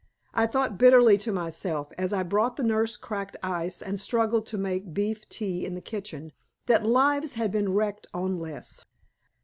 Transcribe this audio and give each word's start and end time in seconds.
I 0.33 0.47
thought 0.47 0.79
bitterly 0.79 1.15
to 1.19 1.31
myself 1.31 1.91
as 1.95 2.11
I 2.11 2.23
brought 2.23 2.55
the 2.55 2.63
nurse 2.63 2.97
cracked 2.97 3.37
ice 3.43 3.83
and 3.83 3.99
struggled 3.99 4.47
to 4.47 4.57
make 4.57 4.95
beef 4.95 5.29
tea 5.29 5.63
in 5.63 5.75
the 5.75 5.79
kitchen, 5.79 6.31
that 6.65 6.83
lives 6.83 7.35
had 7.35 7.51
been 7.51 7.75
wrecked 7.75 8.07
on 8.11 8.39
less. 8.39 8.83